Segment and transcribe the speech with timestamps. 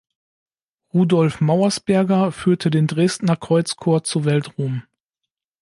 [0.95, 4.81] Rudolf Mauersberger führte den Dresdner Kreuzchor zu Weltruhm.